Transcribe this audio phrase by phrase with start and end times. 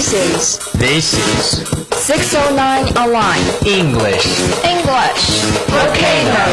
[0.00, 4.24] This is This is 609 Online English.
[4.64, 5.24] English
[5.68, 6.46] Volcano.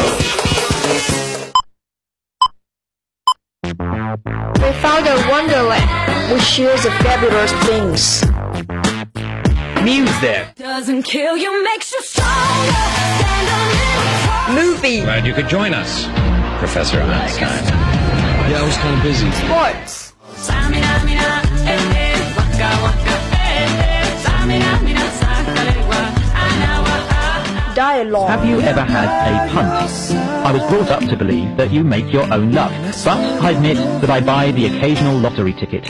[4.60, 8.22] We found a wonderland which shares the fabulous things.
[9.82, 10.54] Music.
[10.56, 12.72] Doesn't kill you, makes you stronger.
[13.16, 14.60] Stand a.
[14.60, 16.04] Movie, Glad you could join us,
[16.58, 17.64] Professor Einstein.
[18.50, 19.30] Yeah, I was kind of busy.
[19.32, 19.97] sports,
[27.78, 29.70] dialogue, Have you ever had a punt?
[30.48, 32.72] I was brought up to believe that you make your own luck,
[33.04, 35.88] but I admit that I buy the occasional lottery ticket.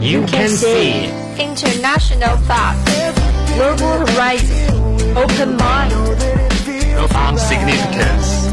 [0.00, 1.10] You can see.
[1.34, 2.78] international thought,
[3.58, 5.90] global horizon, open mind.
[6.94, 8.46] Profound significance.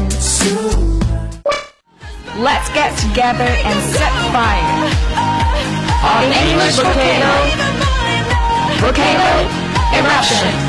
[2.42, 4.74] Let's get together and set fire.
[6.10, 7.32] On English volcano,
[8.82, 9.30] volcano
[9.94, 10.67] eruption.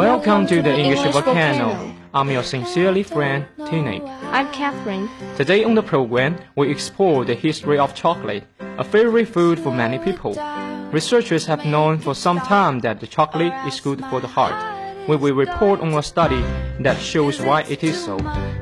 [0.00, 1.94] Welcome to the English Volcano.
[2.14, 4.02] I'm your sincerely friend, Tunic.
[4.32, 5.10] I'm Catherine.
[5.36, 8.44] Today on the program, we explore the history of chocolate,
[8.78, 10.32] a favorite food for many people.
[10.90, 14.56] Researchers have known for some time that the chocolate is good for the heart.
[15.06, 16.40] We will report on a study
[16.82, 18.16] that shows why it is so.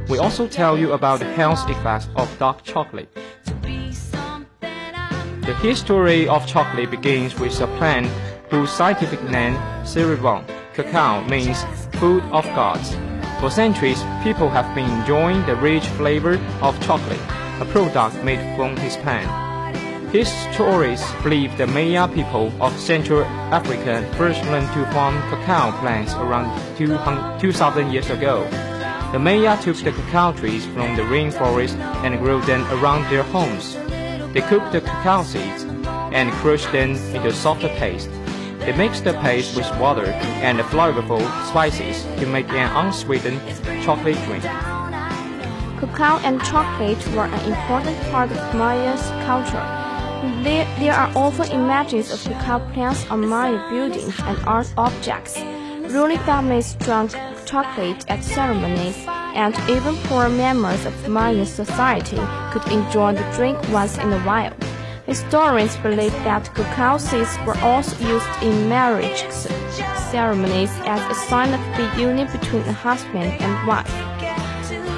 [0.09, 3.17] We also tell you about the health effects of dark chocolate.
[5.43, 8.09] The history of chocolate begins with a plant
[8.51, 11.65] whose scientific name, Theobroma, cacao, means
[11.99, 12.97] food of gods.
[13.41, 17.21] For centuries, people have been enjoying the rich flavor of chocolate,
[17.61, 19.29] a product made from this plant.
[20.13, 26.49] Historians believe the Maya people of Central Africa first learned to farm cacao plants around
[26.79, 28.45] 200 2,000 years ago.
[29.13, 33.75] The Maya took the cacao trees from the rainforest and grew them around their homes.
[34.33, 35.65] They cooked the cacao seeds
[36.13, 38.11] and crushed them into softer paste.
[38.59, 43.41] They mix the paste with water and flavorful spices to make an unsweetened
[43.83, 44.45] chocolate drink.
[45.79, 49.89] Cacao and chocolate were an important part of Maya's culture.
[50.43, 55.39] There, there are often images of cacao plants on Maya buildings and art objects.
[55.93, 57.13] Ruling families drank
[57.47, 62.19] chocolate at ceremonies, and even poor members of Maya society
[62.51, 64.53] could enjoy the drink once in a while.
[65.09, 69.25] Historians believe that cacao seeds were also used in marriage
[70.13, 73.91] ceremonies as a sign of the union between a husband and wife.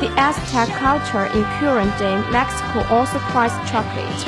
[0.00, 4.22] The Aztec culture in current-day Mexico also prized chocolate,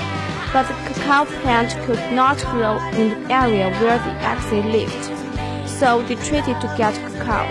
[0.53, 6.01] but the cacao plant could not grow in the area where the Aztecs lived, so
[6.05, 7.43] they traded to get cacao.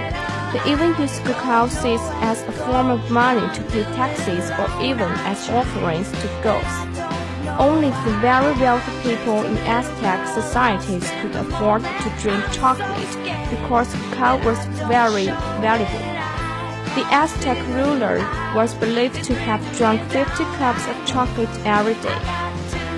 [0.53, 5.11] They even used cacao seeds as a form of money to pay taxes or even
[5.27, 7.10] as offerings to gods.
[7.57, 13.13] Only the very wealthy people in Aztec societies could afford to drink chocolate
[13.49, 15.25] because cacao was very
[15.61, 16.05] valuable.
[16.95, 18.19] The Aztec ruler
[18.53, 22.19] was believed to have drunk 50 cups of chocolate every day.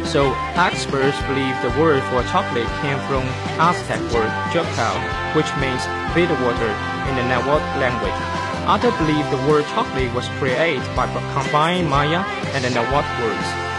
[0.05, 3.23] So experts believe the word for chocolate came from
[3.61, 4.97] Aztec word chocal,
[5.35, 5.81] which means
[6.13, 6.73] bitter water
[7.09, 8.19] in the Nahuatl language.
[8.65, 13.72] Others believe the word chocolate was created by combining Maya and the Nahuatl words.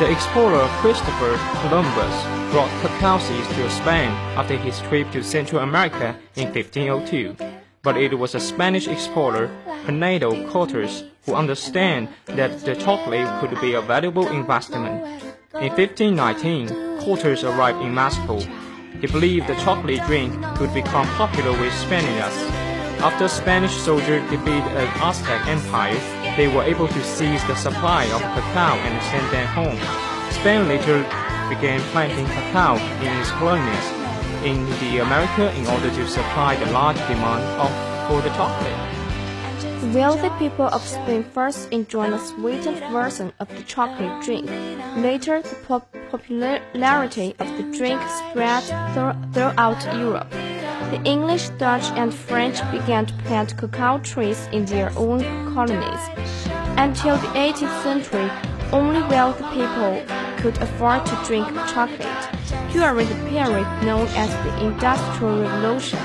[0.00, 6.18] The explorer Christopher Columbus brought cacao seeds to Spain after his trip to Central America
[6.34, 7.36] in 1502.
[7.80, 9.46] But it was a Spanish explorer,
[9.86, 15.00] Hernando Cortés, who understood that the chocolate could be a valuable investment.
[15.54, 16.68] In 1519,
[16.98, 18.40] Cortés arrived in Mexico.
[19.00, 22.36] He believed the chocolate drink could become popular with Spaniards.
[23.00, 26.00] After Spanish soldiers defeated the Aztec Empire,
[26.36, 29.78] they were able to seize the supply of cacao and send them home.
[30.32, 30.98] Spain later
[31.48, 33.86] began planting cacao in its colonies
[34.44, 37.70] in the America in order to supply the large demand of,
[38.08, 38.94] for the chocolate.
[39.80, 44.50] The wealthy people of Spain first enjoyed a sweetened version of the chocolate drink.
[44.96, 48.62] Later, the pop- popularity of the drink spread
[48.94, 50.32] thro- throughout Europe.
[50.90, 55.20] The English, Dutch, and French began to plant cacao trees in their own
[55.54, 56.00] colonies.
[56.76, 58.30] Until the 18th century,
[58.72, 60.02] only wealthy people
[60.38, 62.28] could afford to drink chocolate.
[62.72, 65.98] During the period known as the Industrial Revolution,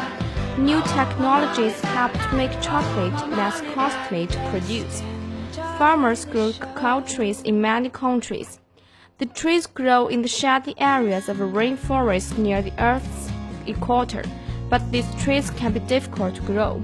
[0.58, 5.02] new technologies helped make chocolate less costly to produce.
[5.78, 8.60] Farmers grew cacao trees in many countries.
[9.18, 13.30] The trees grow in the shady areas of a rainforest near the Earth's
[13.66, 14.24] equator.
[14.70, 16.82] But these trees can be difficult to grow.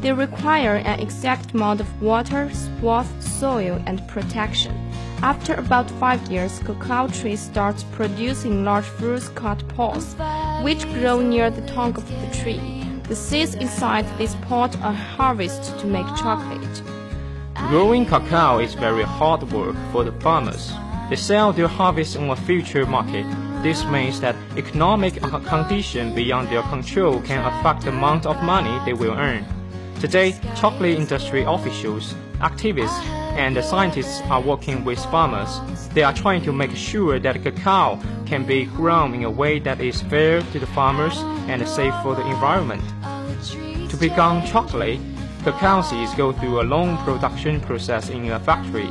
[0.00, 4.74] They require an exact amount of water, swath, soil, and protection.
[5.22, 10.16] After about five years, cacao trees start producing large fruits called pods,
[10.62, 12.82] which grow near the trunk of the tree.
[13.02, 16.82] The seeds inside this pod are harvested to make chocolate.
[17.68, 20.72] Growing cacao is very hard work for the farmers.
[21.10, 23.26] They sell their harvest on a future market.
[23.62, 28.94] This means that economic conditions beyond their control can affect the amount of money they
[28.94, 29.44] will earn.
[30.00, 33.04] Today, chocolate industry officials, activists,
[33.36, 35.60] and scientists are working with farmers.
[35.90, 39.78] They are trying to make sure that cacao can be grown in a way that
[39.78, 42.82] is fair to the farmers and safe for the environment.
[43.90, 45.00] To become chocolate,
[45.44, 48.88] cacao seeds go through a long production process in a factory.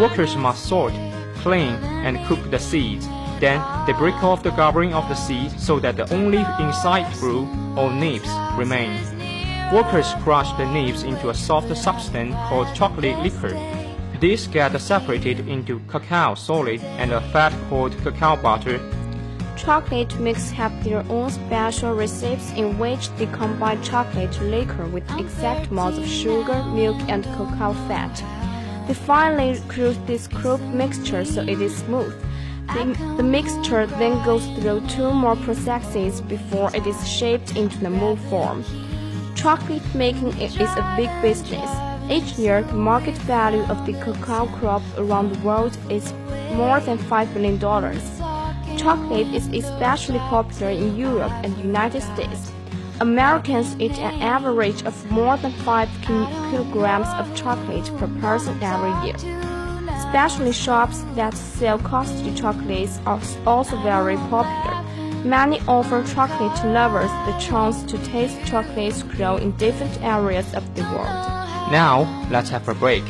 [0.00, 0.94] Workers must sort,
[1.42, 1.74] clean,
[2.06, 3.06] and cook the seeds.
[3.40, 7.48] Then they break off the covering of the seed so that the only inside fruit
[7.76, 9.00] or nibs remain.
[9.72, 13.54] Workers crush the nibs into a soft substance called chocolate liquor.
[14.18, 18.80] These get separated into cacao solid and a fat called cacao butter.
[19.56, 25.70] Chocolate mix have their own special recipes in which they combine chocolate liquor with exact
[25.70, 28.14] amounts of sugar, milk, and cacao fat.
[28.88, 32.14] They finally crude this crude mixture so it is smooth.
[32.74, 37.88] The, the mixture then goes through two more processes before it is shaped into the
[37.88, 38.62] mold form.
[39.34, 41.70] Chocolate making is a big business.
[42.10, 46.12] Each year, the market value of the cacao crop around the world is
[46.52, 47.58] more than $5 billion.
[48.78, 52.52] Chocolate is especially popular in Europe and the United States.
[53.00, 55.88] Americans eat an average of more than 5
[56.50, 59.57] kilograms of chocolate per person every year.
[60.08, 64.82] Especially shops that sell costly chocolates are also very popular.
[65.22, 70.82] Many offer chocolate lovers the chance to taste chocolates grown in different areas of the
[70.84, 71.26] world.
[71.70, 73.04] Now, let's have a break.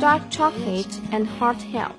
[0.00, 1.96] Dark chocolate and heart health.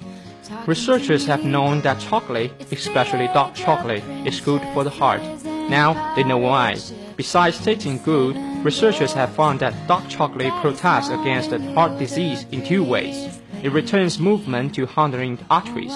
[0.68, 5.24] Researchers have known that chocolate, especially dark chocolate, is good for the heart.
[5.44, 6.78] Now they know why.
[7.18, 12.84] Besides tasting good, researchers have found that dark chocolate protects against heart disease in two
[12.84, 13.40] ways.
[13.64, 15.96] It returns movement to hundred arteries.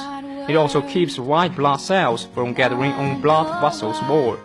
[0.50, 4.40] It also keeps white blood cells from gathering on blood vessels wall.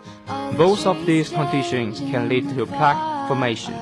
[0.57, 3.73] Both of these conditions can lead to plaque formation.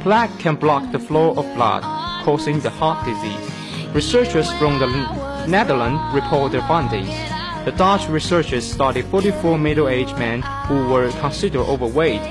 [0.00, 1.82] Plaque can block the flow of blood,
[2.24, 3.50] causing the heart disease.
[3.92, 4.86] Researchers from the
[5.46, 7.08] Netherlands report their findings.
[7.64, 12.22] The Dutch researchers studied 44 middle-aged men who were considered overweight.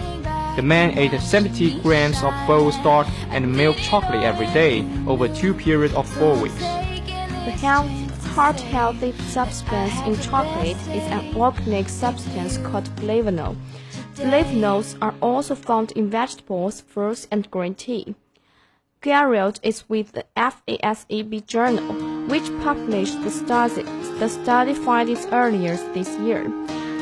[0.55, 5.53] The men ate 70 grams of both dark and milk chocolate every day over two
[5.53, 6.59] periods of four weeks.
[6.59, 13.55] The health, heart healthy substance in chocolate is an organic substance called flavanol.
[14.13, 18.15] Flavonols are also found in vegetables, fruits, and green tea.
[19.01, 21.93] Garrett is with the FASEB journal,
[22.27, 23.83] which published the study,
[24.19, 26.43] the study findings earlier this year.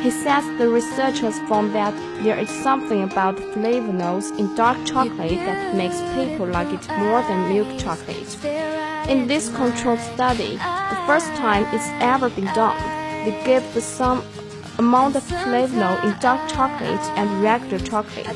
[0.03, 5.75] He says the researchers found that there is something about flavonols in dark chocolate that
[5.75, 8.76] makes people like it more than milk chocolate.
[9.07, 12.77] In this controlled study, the first time it's ever been done,
[13.23, 14.21] they gave the same
[14.77, 18.27] amount of flavanol in dark chocolate and regular chocolate.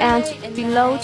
[0.00, 0.98] And below,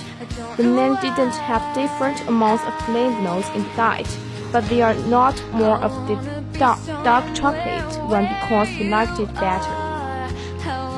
[0.59, 4.09] the men didn't have different amounts of flavanols in diet,
[4.53, 6.17] but they are not more of the
[6.59, 9.75] dark, dark chocolate one because they liked it better.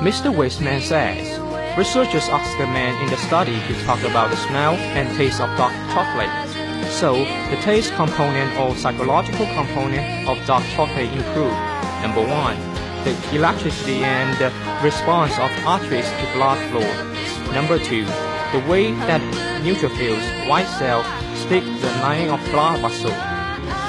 [0.03, 0.35] Mr.
[0.35, 1.39] Weissmann says,
[1.77, 5.47] researchers asked the men in the study to talk about the smell and taste of
[5.57, 6.50] dark chocolate.
[6.91, 7.15] So,
[7.49, 11.57] the taste component or psychological component of dark chocolate improved.
[12.03, 12.57] Number one,
[13.03, 14.51] the elasticity and the
[14.83, 17.53] response of arteries to blood flow.
[17.53, 18.05] Number two,
[18.51, 19.21] the way that
[19.63, 21.05] neutrophils, white cells,
[21.39, 23.13] stick the lining of blood vessels.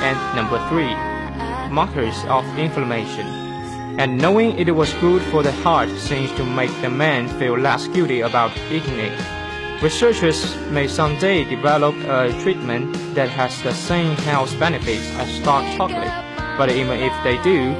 [0.00, 0.94] And number three,
[1.70, 3.26] markers of inflammation.
[3.98, 7.88] And knowing it was good for the heart seems to make the man feel less
[7.88, 9.41] guilty about eating it.
[9.82, 16.12] Researchers may someday develop a treatment that has the same health benefits as dark chocolate.
[16.56, 17.74] But even if they do,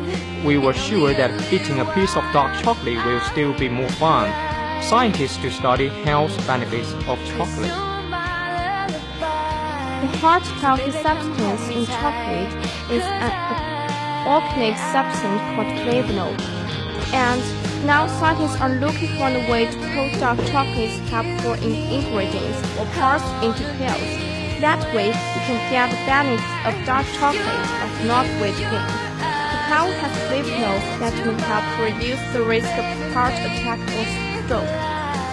[0.45, 4.33] we were sure that eating a piece of dark chocolate will still be more fun.
[4.83, 7.71] Scientists to study health benefits of chocolate.
[10.03, 12.53] The heart healthy substance in chocolate
[12.91, 13.31] is an
[14.27, 16.35] organic substance called flavanol.
[17.15, 22.59] And now scientists are looking for a way to put dark chocolate's helpful in- ingredients
[22.79, 24.11] or parts into pills.
[24.63, 28.87] That way, you can get the benefits of dark chocolate but not with pink.
[29.51, 34.07] Cacao has flavonols that will help reduce the risk of heart attack or
[34.47, 34.71] stroke.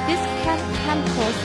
[0.09, 1.37] These chem- chemicals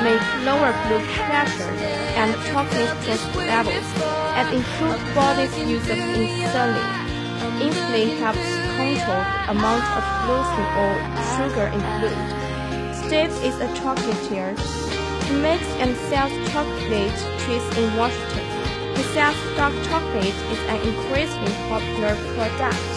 [0.00, 0.16] may
[0.48, 1.74] lower blood pressure
[2.16, 3.88] and cholesterol levels
[4.40, 7.00] and improve body's use of insulin.
[7.60, 10.92] Insulin helps the amount of glucose or
[11.36, 12.16] sugar in food.
[12.96, 14.56] Steve is a chocolatier.
[15.24, 18.46] He makes and sells chocolate treats in Washington.
[18.96, 22.90] He says dark chocolate is an increasingly popular product.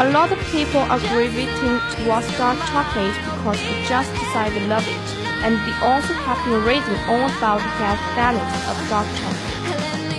[0.00, 4.86] A lot of people are gravitating towards dark chocolate because they just decide they love
[4.86, 5.08] it,
[5.44, 10.11] and they also have been reading all about the health benefits of dark chocolate.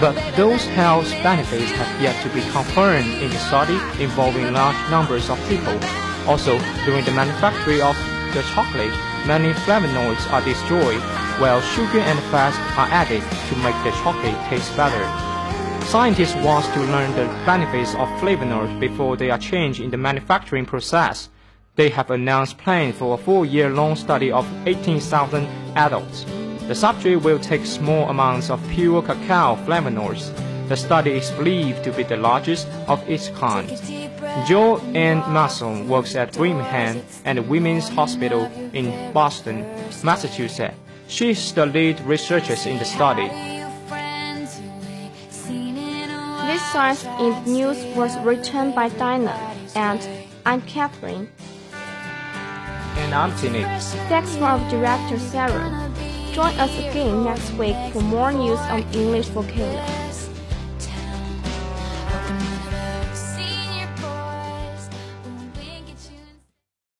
[0.00, 5.28] But those health benefits have yet to be confirmed in the study involving large numbers
[5.28, 5.78] of people.
[6.26, 7.94] Also, during the manufacturing of
[8.32, 8.94] the chocolate,
[9.26, 11.02] many flavonoids are destroyed,
[11.38, 15.04] while sugar and fat are added to make the chocolate taste better.
[15.84, 20.64] Scientists want to learn the benefits of flavonoids before they are changed in the manufacturing
[20.64, 21.28] process.
[21.74, 26.24] They have announced plans for a four-year-long study of 18,000 adults.
[26.70, 30.30] The subject will take small amounts of pure cacao flavonoids.
[30.68, 33.68] The study is believed to be the largest of its kind.
[34.46, 39.66] Jo Ann Mason works at Brigham and Women's Hospital in Boston,
[40.04, 40.76] Massachusetts.
[41.08, 43.28] She is the lead researcher in the study.
[46.46, 50.08] This science in news was written by Dinah, and
[50.46, 51.28] I'm Catherine.
[51.74, 53.64] And I'm Timmy.
[54.08, 55.89] Thanks for our director Sarah.
[56.32, 60.09] Join us again next week for more news on English vocabulary.